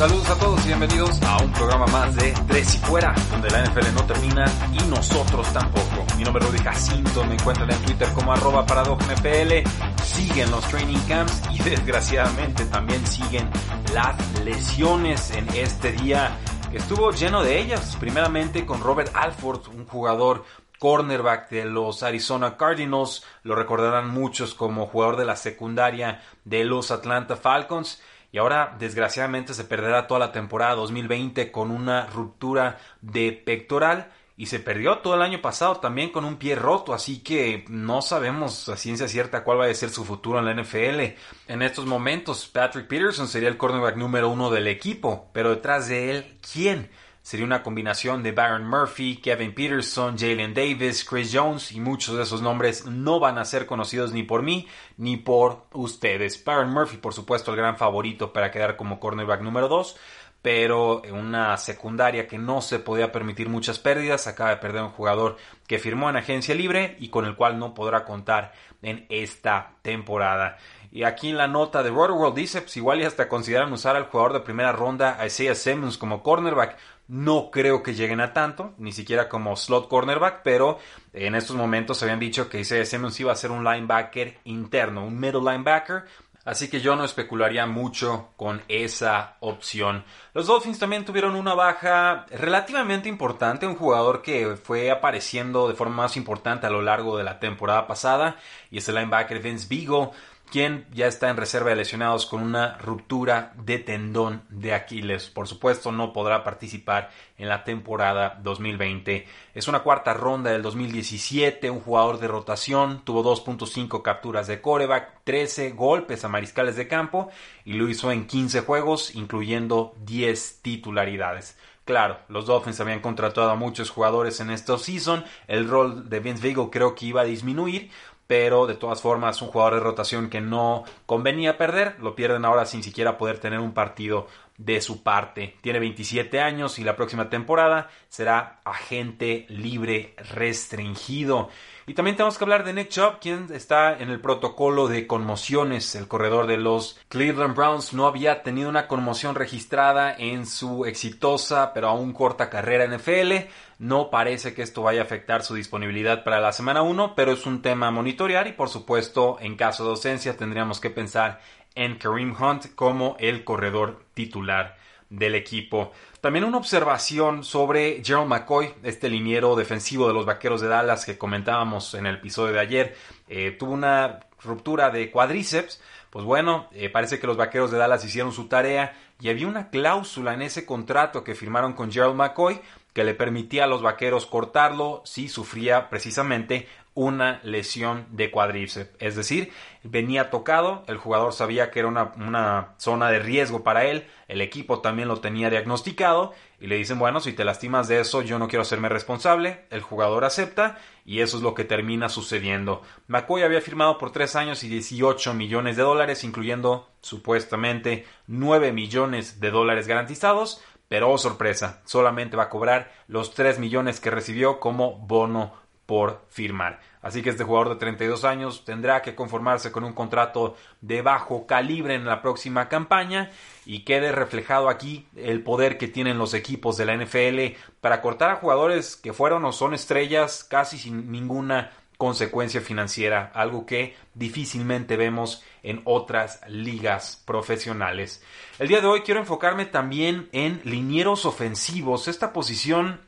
[0.00, 3.62] Saludos a todos y bienvenidos a un programa más de Tres y Fuera, donde la
[3.66, 6.06] NFL no termina y nosotros tampoco.
[6.16, 9.68] Mi nombre es Rudy Jacinto, me encuentran en Twitter como arroba NFL,
[10.02, 13.50] siguen los training camps y desgraciadamente también siguen
[13.92, 16.34] las lesiones en este día
[16.70, 20.46] que estuvo lleno de ellas, primeramente con Robert Alford, un jugador
[20.78, 26.90] cornerback de los Arizona Cardinals, lo recordarán muchos como jugador de la secundaria de los
[26.90, 28.00] Atlanta Falcons,
[28.32, 34.46] y ahora desgraciadamente se perderá toda la temporada 2020 con una ruptura de pectoral y
[34.46, 38.70] se perdió todo el año pasado también con un pie roto, así que no sabemos
[38.70, 41.14] a ciencia cierta cuál va a ser su futuro en la NFL.
[41.46, 46.10] En estos momentos, Patrick Peterson sería el cornerback número uno del equipo, pero detrás de
[46.10, 46.88] él, ¿quién?
[47.22, 52.22] Sería una combinación de Byron Murphy, Kevin Peterson, Jalen Davis, Chris Jones y muchos de
[52.22, 56.42] esos nombres no van a ser conocidos ni por mí ni por ustedes.
[56.42, 59.96] Byron Murphy, por supuesto, el gran favorito para quedar como cornerback número 2,
[60.40, 65.36] pero una secundaria que no se podía permitir muchas pérdidas, acaba de perder un jugador
[65.66, 70.56] que firmó en agencia libre y con el cual no podrá contar en esta temporada.
[70.90, 74.06] Y aquí en la nota de Rotoworld dice, pues igual y hasta consideran usar al
[74.06, 76.76] jugador de primera ronda, Isaiah Simmons, como cornerback.
[77.10, 80.78] No creo que lleguen a tanto, ni siquiera como slot cornerback, pero
[81.12, 85.04] en estos momentos se habían dicho que Isaiah Simmons iba a ser un linebacker interno,
[85.04, 86.04] un middle linebacker.
[86.44, 90.04] Así que yo no especularía mucho con esa opción.
[90.34, 95.96] Los Dolphins también tuvieron una baja relativamente importante, un jugador que fue apareciendo de forma
[95.96, 98.36] más importante a lo largo de la temporada pasada,
[98.70, 100.10] y es el linebacker Vince Beagle
[100.50, 105.30] quien ya está en reserva de lesionados con una ruptura de tendón de Aquiles.
[105.30, 109.26] Por supuesto, no podrá participar en la temporada 2020.
[109.54, 115.20] Es una cuarta ronda del 2017, un jugador de rotación, tuvo 2.5 capturas de coreback,
[115.24, 117.30] 13 golpes a mariscales de campo
[117.64, 121.56] y lo hizo en 15 juegos, incluyendo 10 titularidades.
[121.90, 126.46] Claro, los Dolphins habían contratado a muchos jugadores en esta season, el rol de Vince
[126.46, 127.90] Vigo creo que iba a disminuir,
[128.30, 132.64] pero de todas formas un jugador de rotación que no convenía perder, lo pierden ahora
[132.64, 135.56] sin siquiera poder tener un partido de su parte.
[135.62, 141.48] Tiene 27 años y la próxima temporada será agente libre restringido.
[141.90, 145.96] Y también tenemos que hablar de Nick Chubb, quien está en el protocolo de conmociones.
[145.96, 151.72] El corredor de los Cleveland Browns no había tenido una conmoción registrada en su exitosa
[151.74, 153.50] pero aún corta carrera en NFL.
[153.80, 157.44] No parece que esto vaya a afectar su disponibilidad para la semana 1, pero es
[157.44, 161.40] un tema a monitorear y por supuesto en caso de ausencia tendríamos que pensar
[161.74, 164.76] en Kareem Hunt como el corredor titular
[165.08, 165.90] del equipo.
[166.20, 171.16] También una observación sobre Gerald McCoy, este liniero defensivo de los Vaqueros de Dallas que
[171.16, 172.96] comentábamos en el episodio de ayer.
[173.26, 175.80] Eh, tuvo una ruptura de cuadríceps.
[176.10, 179.70] Pues bueno, eh, parece que los Vaqueros de Dallas hicieron su tarea y había una
[179.70, 182.60] cláusula en ese contrato que firmaron con Gerald McCoy
[182.92, 188.90] que le permitía a los Vaqueros cortarlo si sufría precisamente una lesión de cuádriceps.
[188.98, 189.52] Es decir,
[189.84, 194.80] venía tocado, el jugador sabía que era una, zona de riesgo para él, el equipo
[194.80, 198.48] también lo tenía diagnosticado y le dicen, bueno, si te lastimas de eso, yo no
[198.48, 199.64] quiero hacerme responsable.
[199.70, 202.82] El jugador acepta y eso es lo que termina sucediendo.
[203.06, 209.40] McCoy había firmado por 3 años y 18 millones de dólares, incluyendo supuestamente 9 millones
[209.40, 210.62] de dólares garantizados.
[210.90, 215.52] Pero oh sorpresa, solamente va a cobrar los 3 millones que recibió como bono
[215.86, 216.80] por firmar.
[217.00, 221.46] Así que este jugador de 32 años tendrá que conformarse con un contrato de bajo
[221.46, 223.30] calibre en la próxima campaña
[223.64, 228.30] y quede reflejado aquí el poder que tienen los equipos de la NFL para cortar
[228.30, 231.70] a jugadores que fueron o son estrellas casi sin ninguna
[232.00, 238.22] consecuencia financiera, algo que difícilmente vemos en otras ligas profesionales.
[238.58, 242.08] El día de hoy quiero enfocarme también en linieros ofensivos.
[242.08, 243.02] Esta posición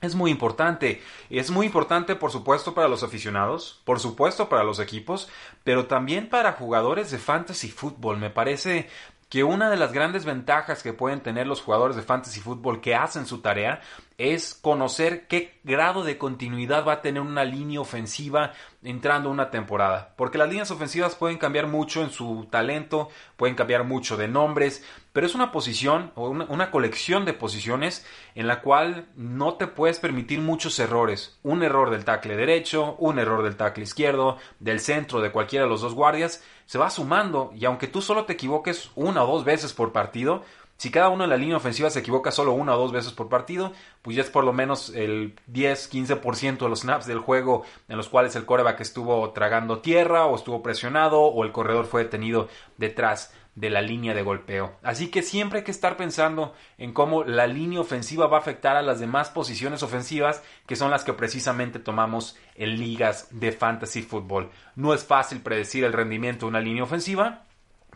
[0.00, 1.02] es muy importante.
[1.28, 5.28] Es muy importante, por supuesto, para los aficionados, por supuesto, para los equipos,
[5.62, 8.16] pero también para jugadores de fantasy fútbol.
[8.16, 8.88] Me parece
[9.28, 12.94] que una de las grandes ventajas que pueden tener los jugadores de fantasy fútbol que
[12.94, 13.80] hacen su tarea
[14.16, 18.52] es conocer qué grado de continuidad va a tener una línea ofensiva
[18.82, 20.14] entrando una temporada.
[20.16, 24.84] Porque las líneas ofensivas pueden cambiar mucho en su talento, pueden cambiar mucho de nombres,
[25.12, 28.04] pero es una posición o una, una, colección de posiciones
[28.34, 31.38] en la cual no te puedes permitir muchos errores.
[31.42, 35.70] Un error del tackle derecho, un error del tackle izquierdo, del centro, de cualquiera de
[35.70, 39.42] los dos guardias, se va sumando y aunque tú solo te equivoques una o dos
[39.42, 40.42] veces por partido,
[40.76, 43.30] si cada uno en la línea ofensiva se equivoca solo una o dos veces por
[43.30, 43.72] partido,
[44.02, 48.10] pues ya es por lo menos el 10-15% de los snaps del juego en los
[48.10, 53.32] cuales el coreback estuvo tragando tierra o estuvo presionado o el corredor fue detenido detrás
[53.58, 54.76] de la línea de golpeo.
[54.82, 58.76] Así que siempre hay que estar pensando en cómo la línea ofensiva va a afectar
[58.76, 64.02] a las demás posiciones ofensivas que son las que precisamente tomamos en ligas de fantasy
[64.02, 64.50] fútbol.
[64.76, 67.46] No es fácil predecir el rendimiento de una línea ofensiva,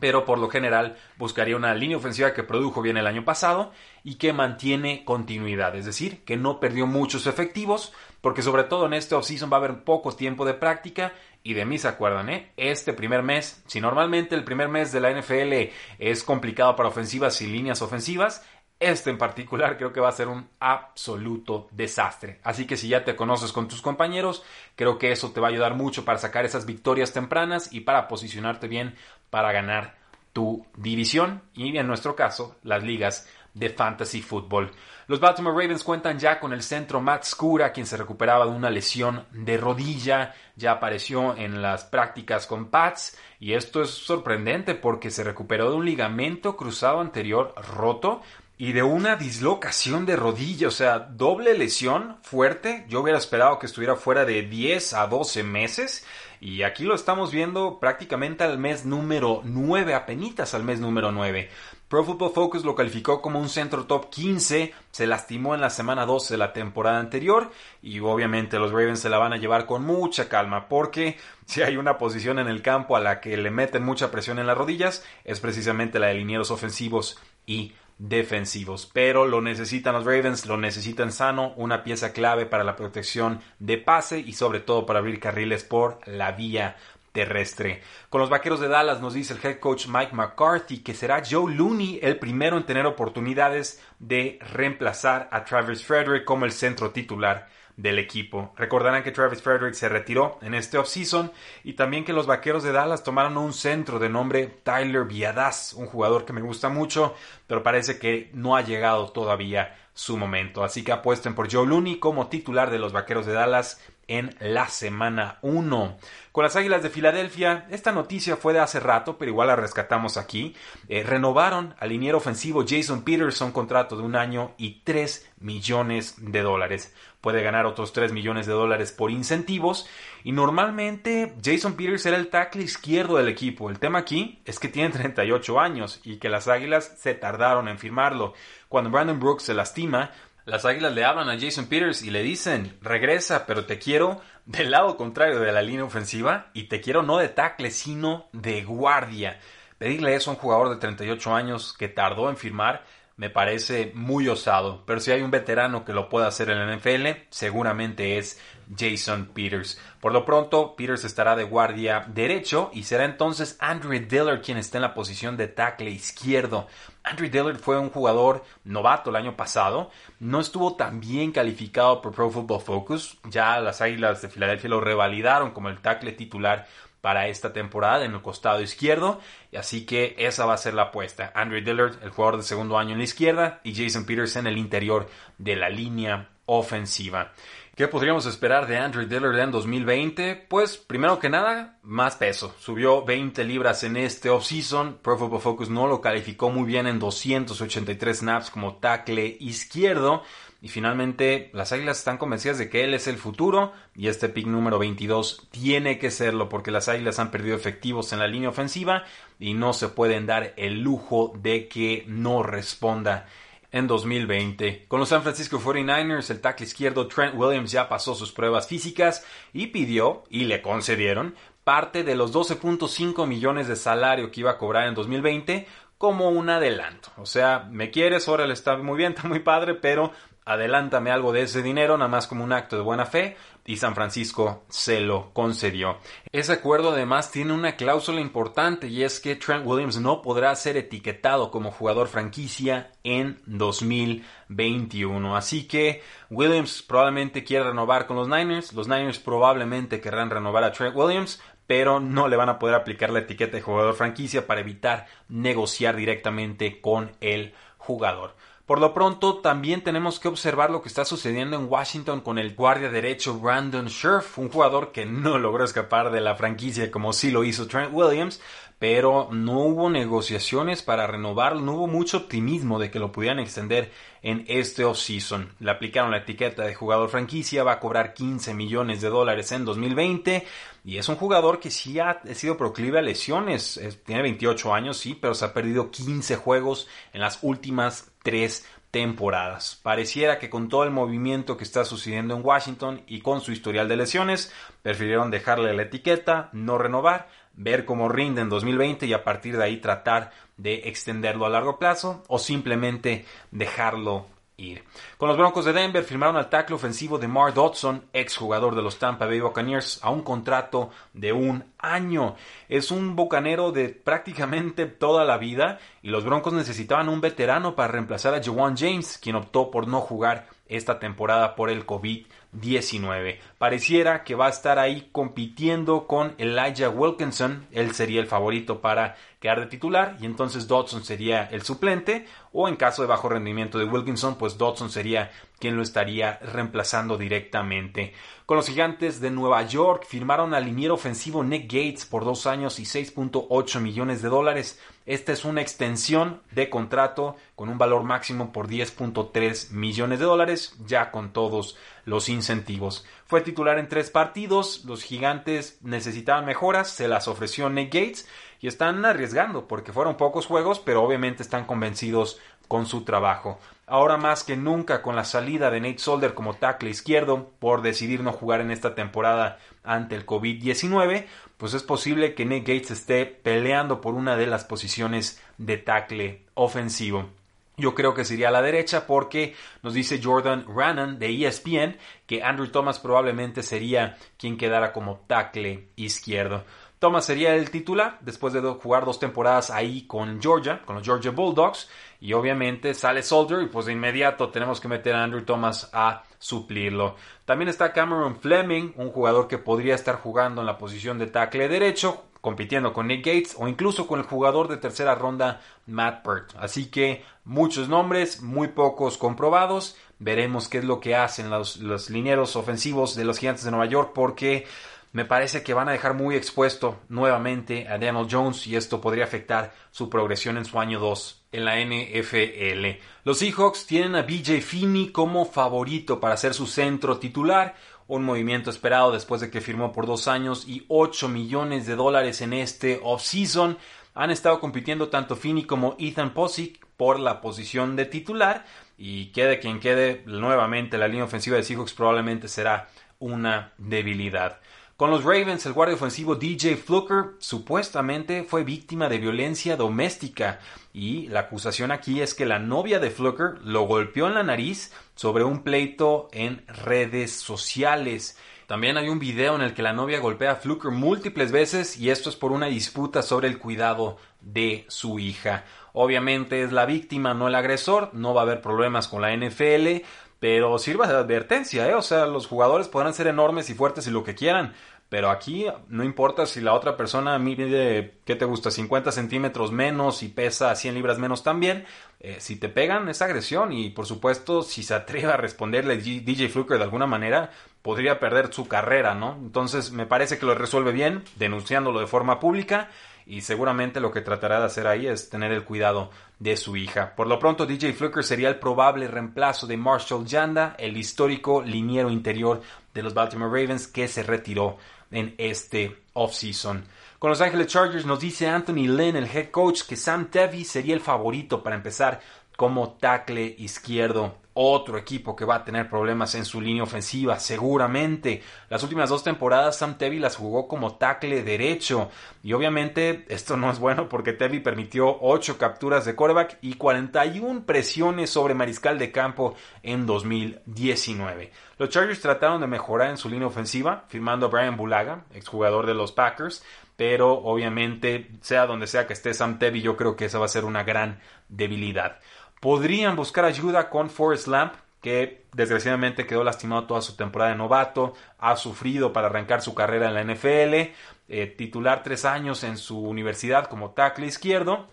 [0.00, 3.70] pero por lo general buscaría una línea ofensiva que produjo bien el año pasado
[4.02, 8.94] y que mantiene continuidad, es decir, que no perdió muchos efectivos, porque sobre todo en
[8.94, 11.12] este offseason va a haber poco tiempo de práctica
[11.42, 12.52] y de mí se acuerdan, ¿eh?
[12.56, 17.40] Este primer mes, si normalmente el primer mes de la NFL es complicado para ofensivas
[17.42, 18.44] y líneas ofensivas,
[18.82, 22.40] este en particular creo que va a ser un absoluto desastre.
[22.42, 24.42] Así que si ya te conoces con tus compañeros,
[24.74, 28.08] creo que eso te va a ayudar mucho para sacar esas victorias tempranas y para
[28.08, 28.96] posicionarte bien
[29.30, 30.02] para ganar
[30.32, 34.70] tu división y en nuestro caso las ligas de fantasy fútbol.
[35.08, 38.70] Los Baltimore Ravens cuentan ya con el centro Matt Scura, quien se recuperaba de una
[38.70, 45.10] lesión de rodilla, ya apareció en las prácticas con Pats y esto es sorprendente porque
[45.10, 48.22] se recuperó de un ligamento cruzado anterior roto
[48.56, 52.86] y de una dislocación de rodilla, o sea, doble lesión fuerte.
[52.88, 56.06] Yo hubiera esperado que estuviera fuera de 10 a 12 meses
[56.42, 61.48] y aquí lo estamos viendo prácticamente al mes número 9, apenitas al mes número 9.
[61.86, 66.04] Pro Football Focus lo calificó como un centro top 15, se lastimó en la semana
[66.04, 69.84] 12 de la temporada anterior y obviamente los Ravens se la van a llevar con
[69.84, 71.16] mucha calma porque
[71.46, 74.48] si hay una posición en el campo a la que le meten mucha presión en
[74.48, 77.72] las rodillas es precisamente la de linieros ofensivos y
[78.02, 78.90] defensivos.
[78.92, 83.78] Pero lo necesitan los Ravens, lo necesitan sano, una pieza clave para la protección de
[83.78, 86.76] pase y sobre todo para abrir carriles por la vía
[87.12, 87.82] terrestre.
[88.08, 91.54] Con los Vaqueros de Dallas nos dice el head coach Mike McCarthy que será Joe
[91.54, 97.48] Looney el primero en tener oportunidades de reemplazar a Travis Frederick como el centro titular
[97.76, 98.52] del equipo.
[98.56, 101.32] Recordarán que Travis Frederick se retiró en este offseason
[101.64, 105.86] y también que los Vaqueros de Dallas tomaron un centro de nombre Tyler Viadas, un
[105.86, 107.14] jugador que me gusta mucho,
[107.46, 110.64] pero parece que no ha llegado todavía su momento.
[110.64, 114.68] Así que apuesten por Joe Looney como titular de los Vaqueros de Dallas en la
[114.68, 115.96] semana 1.
[116.32, 120.16] Con las Águilas de Filadelfia, esta noticia fue de hace rato, pero igual la rescatamos
[120.16, 120.54] aquí.
[120.88, 126.42] Eh, renovaron al liniero ofensivo Jason Peterson contrato de un año y 3 millones de
[126.42, 126.94] dólares.
[127.22, 129.88] Puede ganar otros 3 millones de dólares por incentivos.
[130.24, 133.70] Y normalmente Jason Peters era el tackle izquierdo del equipo.
[133.70, 137.78] El tema aquí es que tiene 38 años y que las Águilas se tardaron en
[137.78, 138.34] firmarlo.
[138.68, 140.10] Cuando Brandon Brooks se lastima,
[140.44, 144.72] las Águilas le hablan a Jason Peters y le dicen, regresa, pero te quiero del
[144.72, 149.38] lado contrario de la línea ofensiva y te quiero no de tackle, sino de guardia.
[149.78, 152.84] Pedirle eso a un jugador de 38 años que tardó en firmar
[153.22, 156.76] me parece muy osado, pero si hay un veterano que lo pueda hacer en la
[156.76, 158.40] NFL, seguramente es
[158.76, 159.80] Jason Peters.
[160.00, 164.78] Por lo pronto, Peters estará de guardia derecho y será entonces Andrew Dillard quien esté
[164.78, 166.66] en la posición de tackle izquierdo.
[167.04, 172.12] Andrew Dillard fue un jugador novato el año pasado, no estuvo tan bien calificado por
[172.12, 176.66] Pro Football Focus, ya las Águilas de Filadelfia lo revalidaron como el tackle titular
[177.02, 179.20] para esta temporada en el costado izquierdo.
[179.54, 181.30] Así que esa va a ser la apuesta.
[181.34, 184.56] Andrew Dillard, el jugador de segundo año en la izquierda, y Jason Peters en el
[184.56, 187.32] interior de la línea ofensiva.
[187.74, 190.46] ¿Qué podríamos esperar de Andrew Dillard en 2020?
[190.48, 192.54] Pues primero que nada, más peso.
[192.60, 194.98] Subió 20 libras en este offseason.
[195.02, 200.22] Pro Football Focus no lo calificó muy bien en 283 snaps como tackle izquierdo.
[200.62, 204.46] Y finalmente, las Águilas están convencidas de que él es el futuro y este pick
[204.46, 209.02] número 22 tiene que serlo porque las Águilas han perdido efectivos en la línea ofensiva
[209.40, 213.26] y no se pueden dar el lujo de que no responda
[213.72, 214.84] en 2020.
[214.86, 219.26] Con los San Francisco 49ers, el tackle izquierdo Trent Williams ya pasó sus pruebas físicas
[219.52, 224.58] y pidió, y le concedieron, parte de los 12.5 millones de salario que iba a
[224.58, 225.66] cobrar en 2020
[226.02, 227.10] como un adelanto.
[227.16, 230.12] O sea, me quieres, ahora le está muy bien, está muy padre, pero
[230.44, 233.94] adelántame algo de ese dinero, nada más como un acto de buena fe, y San
[233.94, 235.98] Francisco se lo concedió.
[236.32, 240.76] Ese acuerdo además tiene una cláusula importante y es que Trent Williams no podrá ser
[240.76, 245.36] etiquetado como jugador franquicia en 2021.
[245.36, 250.72] Así que Williams probablemente quiere renovar con los Niners, los Niners probablemente querrán renovar a
[250.72, 254.60] Trent Williams, pero no le van a poder aplicar la etiqueta de jugador franquicia para
[254.60, 258.34] evitar negociar directamente con el jugador.
[258.72, 262.54] Por lo pronto, también tenemos que observar lo que está sucediendo en Washington con el
[262.54, 267.30] guardia derecho Brandon Scherf, un jugador que no logró escapar de la franquicia como sí
[267.30, 268.40] lo hizo Trent Williams,
[268.82, 273.92] pero no hubo negociaciones para renovarlo, no hubo mucho optimismo de que lo pudieran extender
[274.22, 275.52] en este offseason.
[275.60, 279.64] Le aplicaron la etiqueta de jugador franquicia, va a cobrar 15 millones de dólares en
[279.64, 280.44] 2020
[280.84, 285.14] y es un jugador que sí ha sido proclive a lesiones, tiene 28 años, sí,
[285.14, 289.80] pero se ha perdido 15 juegos en las últimas tres temporadas.
[289.82, 293.88] Pareciera que con todo el movimiento que está sucediendo en Washington y con su historial
[293.88, 299.24] de lesiones, prefirieron dejarle la etiqueta, no renovar, ver cómo rinde en 2020 y a
[299.24, 304.84] partir de ahí tratar de extenderlo a largo plazo o simplemente dejarlo ir.
[305.16, 308.98] Con los Broncos de Denver firmaron al tackle ofensivo de Mar Dodson, exjugador de los
[308.98, 312.36] Tampa Bay Buccaneers, a un contrato de un año.
[312.68, 317.92] Es un bucanero de prácticamente toda la vida y los Broncos necesitaban un veterano para
[317.92, 323.38] reemplazar a Jawan James, quien optó por no jugar esta temporada por el COVID-19.
[323.62, 327.68] Pareciera que va a estar ahí compitiendo con Elijah Wilkinson.
[327.70, 332.66] Él sería el favorito para quedar de titular y entonces Dodson sería el suplente o
[332.66, 338.14] en caso de bajo rendimiento de Wilkinson pues Dodson sería quien lo estaría reemplazando directamente.
[338.46, 342.80] Con los gigantes de Nueva York firmaron al liniero ofensivo Nick Gates por dos años
[342.80, 344.80] y 6.8 millones de dólares.
[345.06, 350.76] Esta es una extensión de contrato con un valor máximo por 10.3 millones de dólares,
[350.84, 353.06] ya con todos los incentivos.
[353.32, 358.28] Fue titular en tres partidos, los gigantes necesitaban mejoras, se las ofreció Nick Gates
[358.60, 363.58] y están arriesgando porque fueron pocos juegos, pero obviamente están convencidos con su trabajo.
[363.86, 368.22] Ahora más que nunca con la salida de Nate Solder como tackle izquierdo por decidir
[368.22, 371.24] no jugar en esta temporada ante el COVID-19,
[371.56, 376.44] pues es posible que Nate Gates esté peleando por una de las posiciones de tackle
[376.52, 377.30] ofensivo.
[377.76, 382.42] Yo creo que sería a la derecha porque nos dice Jordan Rannan de ESPN que
[382.42, 386.64] Andrew Thomas probablemente sería quien quedara como tackle izquierdo.
[387.02, 391.32] Thomas sería el titular después de jugar dos temporadas ahí con Georgia, con los Georgia
[391.32, 391.90] Bulldogs.
[392.20, 396.22] Y obviamente sale Soldier y pues de inmediato tenemos que meter a Andrew Thomas a
[396.38, 397.16] suplirlo.
[397.44, 401.66] También está Cameron Fleming, un jugador que podría estar jugando en la posición de tackle
[401.66, 406.50] derecho, compitiendo con Nick Gates o incluso con el jugador de tercera ronda Matt Burt.
[406.58, 409.96] Así que muchos nombres, muy pocos comprobados.
[410.18, 413.86] Veremos qué es lo que hacen los, los linieros ofensivos de los Gigantes de Nueva
[413.86, 414.66] York porque
[415.12, 419.24] me parece que van a dejar muy expuesto nuevamente a Daniel Jones y esto podría
[419.24, 422.98] afectar su progresión en su año 2 en la NFL.
[423.24, 427.76] Los Seahawks tienen a BJ Finney como favorito para ser su centro titular,
[428.14, 432.42] un movimiento esperado después de que firmó por dos años y 8 millones de dólares
[432.42, 433.78] en este offseason.
[434.14, 438.66] Han estado compitiendo tanto Finney como Ethan Posick por la posición de titular
[438.98, 444.60] y quede quien quede, nuevamente la línea ofensiva de Seahawks probablemente será una debilidad.
[445.02, 450.60] Con los Ravens, el guardia ofensivo DJ Fluker supuestamente fue víctima de violencia doméstica
[450.92, 454.92] y la acusación aquí es que la novia de Fluker lo golpeó en la nariz
[455.16, 458.38] sobre un pleito en redes sociales.
[458.68, 462.10] También hay un video en el que la novia golpea a Fluker múltiples veces y
[462.10, 465.64] esto es por una disputa sobre el cuidado de su hija.
[465.94, 470.04] Obviamente es la víctima, no el agresor, no va a haber problemas con la NFL,
[470.42, 471.94] pero sirva de advertencia, ¿eh?
[471.94, 474.74] O sea, los jugadores podrán ser enormes y fuertes y lo que quieran,
[475.12, 478.70] pero aquí no importa si la otra persona mide, ¿qué te gusta?
[478.70, 481.84] 50 centímetros menos y pesa 100 libras menos también.
[482.18, 486.48] Eh, si te pegan es agresión y por supuesto si se atreve a responderle DJ
[486.48, 487.50] Fluker de alguna manera
[487.82, 489.34] podría perder su carrera, ¿no?
[489.34, 492.88] Entonces me parece que lo resuelve bien denunciándolo de forma pública
[493.26, 497.14] y seguramente lo que tratará de hacer ahí es tener el cuidado de su hija.
[497.14, 502.10] Por lo pronto DJ Fluker sería el probable reemplazo de Marshall Yanda, el histórico liniero
[502.10, 502.62] interior
[502.94, 504.78] de los Baltimore Ravens que se retiró
[505.12, 506.84] en este offseason.
[507.18, 510.94] Con Los Ángeles Chargers nos dice Anthony Lynn, el head coach, que Sam Tevy sería
[510.94, 512.20] el favorito para empezar
[512.56, 518.42] como tackle izquierdo otro equipo que va a tener problemas en su línea ofensiva, seguramente.
[518.68, 522.10] Las últimas dos temporadas Sam Tevi las jugó como tackle derecho.
[522.42, 527.64] Y obviamente esto no es bueno porque Tevi permitió 8 capturas de quarterback y 41
[527.64, 531.50] presiones sobre mariscal de campo en 2019.
[531.78, 535.94] Los Chargers trataron de mejorar en su línea ofensiva, firmando a Brian Bulaga, exjugador de
[535.94, 536.62] los Packers,
[536.96, 540.48] pero obviamente, sea donde sea que esté Sam Tevi, yo creo que esa va a
[540.48, 542.20] ser una gran debilidad.
[542.62, 548.14] Podrían buscar ayuda con Forrest Lamp, que desgraciadamente quedó lastimado toda su temporada de novato,
[548.38, 550.94] ha sufrido para arrancar su carrera en la NFL,
[551.28, 554.86] eh, titular tres años en su universidad como tackle izquierdo,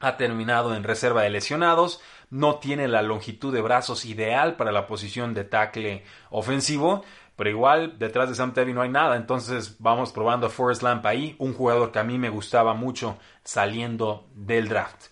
[0.00, 4.88] ha terminado en reserva de lesionados, no tiene la longitud de brazos ideal para la
[4.88, 7.04] posición de tackle ofensivo,
[7.36, 11.06] pero igual detrás de Sam Tevi no hay nada, entonces vamos probando a Forrest Lamp
[11.06, 15.11] ahí, un jugador que a mí me gustaba mucho saliendo del draft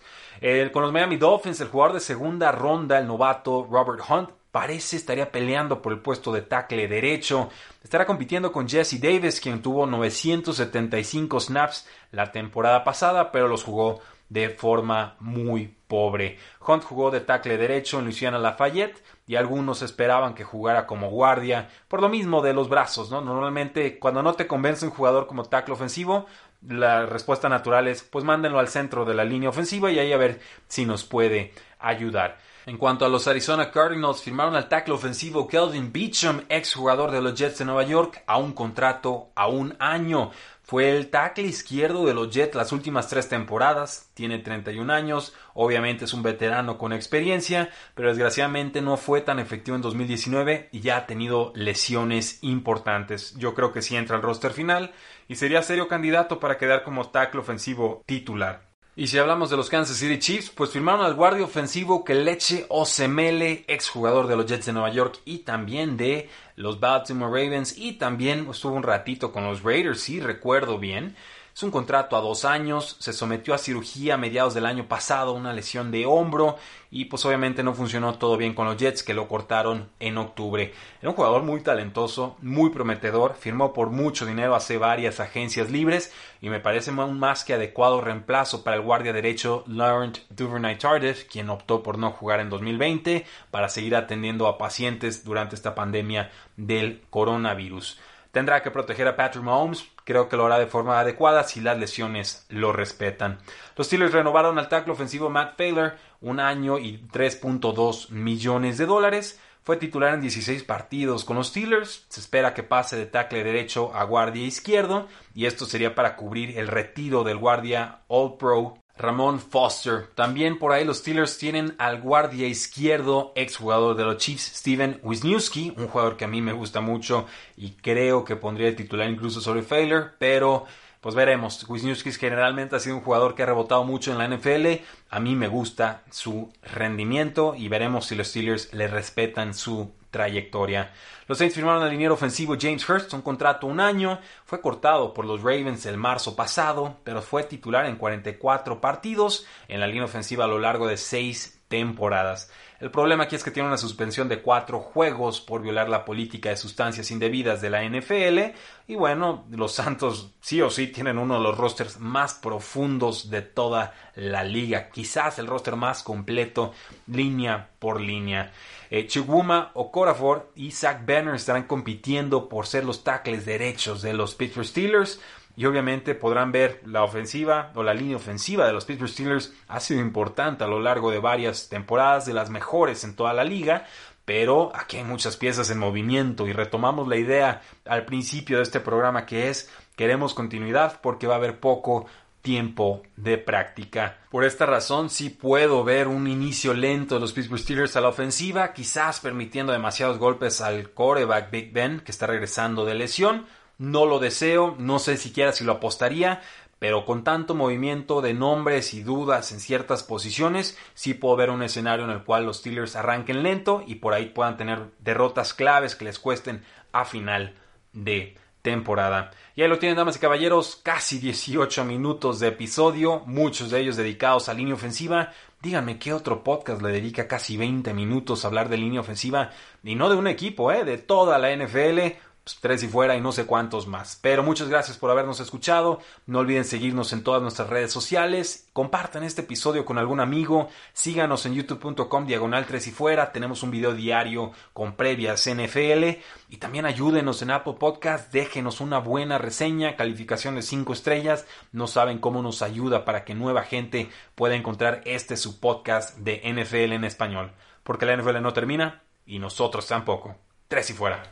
[0.71, 5.31] con los Miami Dolphins, el jugador de segunda ronda, el novato Robert Hunt, parece estaría
[5.31, 7.49] peleando por el puesto de tackle derecho.
[7.83, 14.01] Estará compitiendo con Jesse Davis, quien tuvo 975 snaps la temporada pasada, pero los jugó
[14.31, 16.37] de forma muy pobre.
[16.65, 21.67] Hunt jugó de tackle derecho en Louisiana Lafayette y algunos esperaban que jugara como guardia,
[21.89, 23.19] por lo mismo de los brazos, ¿no?
[23.19, 26.27] Normalmente cuando no te convence un jugador como tackle ofensivo,
[26.65, 30.17] la respuesta natural es pues mándenlo al centro de la línea ofensiva y ahí a
[30.17, 32.37] ver si nos puede ayudar.
[32.67, 37.21] En cuanto a los Arizona Cardinals, firmaron al tackle ofensivo Kelvin Beecham, ex jugador de
[37.21, 40.31] los Jets de Nueva York, a un contrato a un año.
[40.71, 46.05] Fue el tackle izquierdo de los Jets las últimas tres temporadas, tiene 31 años, obviamente
[46.05, 50.95] es un veterano con experiencia, pero desgraciadamente no fue tan efectivo en 2019 y ya
[50.95, 53.35] ha tenido lesiones importantes.
[53.35, 54.93] Yo creo que sí entra al roster final
[55.27, 58.70] y sería serio candidato para quedar como tackle ofensivo titular.
[58.93, 63.63] Y si hablamos de los Kansas City Chiefs, pues firmaron al guardia ofensivo Keleche Osemele,
[63.69, 68.49] exjugador de los Jets de Nueva York y también de los Baltimore Ravens y también
[68.51, 71.15] estuvo un ratito con los Raiders, si recuerdo bien.
[71.53, 75.33] Es un contrato a dos años, se sometió a cirugía a mediados del año pasado,
[75.33, 76.55] una lesión de hombro
[76.89, 80.73] y pues obviamente no funcionó todo bien con los Jets que lo cortaron en octubre.
[81.01, 86.13] Era un jugador muy talentoso, muy prometedor, firmó por mucho dinero hace varias agencias libres
[86.39, 91.25] y me parece un más que adecuado reemplazo para el guardia derecho Laurent Duvernay Tardif,
[91.25, 96.31] quien optó por no jugar en 2020 para seguir atendiendo a pacientes durante esta pandemia
[96.55, 97.99] del coronavirus.
[98.31, 101.77] Tendrá que proteger a Patrick Mahomes, creo que lo hará de forma adecuada si las
[101.77, 103.39] lesiones lo respetan.
[103.75, 109.39] Los Steelers renovaron al tackle ofensivo Matt Taylor un año y 3.2 millones de dólares.
[109.63, 112.05] Fue titular en 16 partidos con los Steelers.
[112.07, 116.57] Se espera que pase de tackle derecho a guardia izquierdo y esto sería para cubrir
[116.57, 120.07] el retiro del guardia All Pro Ramón Foster.
[120.15, 125.73] También por ahí los Steelers tienen al guardia izquierdo, exjugador de los Chiefs, Steven Wisniewski,
[125.77, 127.25] un jugador que a mí me gusta mucho
[127.57, 130.65] y creo que pondría de titular incluso sobre Failer, pero
[131.01, 131.65] pues veremos.
[131.67, 134.83] Wisniewski generalmente ha sido un jugador que ha rebotado mucho en la NFL.
[135.09, 140.93] A mí me gusta su rendimiento y veremos si los Steelers le respetan su trayectoria.
[141.27, 145.25] Los Saints firmaron al liniero ofensivo James Hurst, un contrato un año, fue cortado por
[145.25, 150.45] los Ravens el marzo pasado, pero fue titular en 44 partidos en la línea ofensiva
[150.45, 152.51] a lo largo de seis temporadas.
[152.81, 156.49] El problema aquí es que tiene una suspensión de cuatro juegos por violar la política
[156.49, 158.57] de sustancias indebidas de la NFL.
[158.87, 163.43] Y bueno, los Santos sí o sí tienen uno de los rosters más profundos de
[163.43, 164.89] toda la liga.
[164.89, 166.73] Quizás el roster más completo,
[167.05, 168.51] línea por línea.
[168.89, 174.33] Eh, Chuguma, Okorafor y Zach Banner estarán compitiendo por ser los tackles derechos de los
[174.33, 175.21] Pittsburgh Steelers.
[175.61, 179.79] Y obviamente podrán ver la ofensiva o la línea ofensiva de los Pittsburgh Steelers ha
[179.79, 183.85] sido importante a lo largo de varias temporadas, de las mejores en toda la liga.
[184.25, 188.79] Pero aquí hay muchas piezas en movimiento y retomamos la idea al principio de este
[188.79, 192.07] programa que es queremos continuidad porque va a haber poco
[192.41, 194.17] tiempo de práctica.
[194.31, 198.09] Por esta razón sí puedo ver un inicio lento de los Pittsburgh Steelers a la
[198.09, 203.45] ofensiva, quizás permitiendo demasiados golpes al coreback Big Ben que está regresando de lesión.
[203.81, 206.39] No lo deseo, no sé siquiera si lo apostaría,
[206.77, 211.63] pero con tanto movimiento de nombres y dudas en ciertas posiciones, sí puedo ver un
[211.63, 215.95] escenario en el cual los Steelers arranquen lento y por ahí puedan tener derrotas claves
[215.95, 217.55] que les cuesten a final
[217.91, 219.31] de temporada.
[219.55, 223.97] Y ahí lo tienen, damas y caballeros, casi 18 minutos de episodio, muchos de ellos
[223.97, 225.31] dedicados a línea ofensiva.
[225.59, 229.49] Díganme qué otro podcast le dedica casi 20 minutos a hablar de línea ofensiva
[229.83, 230.83] y no de un equipo, ¿eh?
[230.83, 232.30] de toda la NFL.
[232.43, 234.17] Pues, tres y fuera y no sé cuántos más.
[234.21, 235.99] Pero muchas gracias por habernos escuchado.
[236.25, 238.67] No olviden seguirnos en todas nuestras redes sociales.
[238.73, 240.67] Compartan este episodio con algún amigo.
[240.93, 243.31] Síganos en youtube.com diagonal tres y fuera.
[243.31, 246.19] Tenemos un video diario con previas NFL.
[246.49, 248.33] Y también ayúdenos en Apple Podcast.
[248.33, 251.45] Déjenos una buena reseña, calificación de cinco estrellas.
[251.71, 256.41] No saben cómo nos ayuda para que nueva gente pueda encontrar este su podcast de
[256.43, 257.51] NFL en español.
[257.83, 260.35] Porque la NFL no termina y nosotros tampoco.
[260.67, 261.31] Tres y fuera.